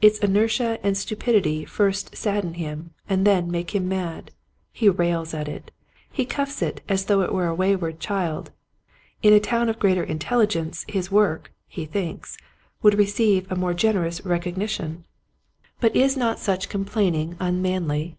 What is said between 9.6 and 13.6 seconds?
of greater intelligence his work, he thinks, would receive a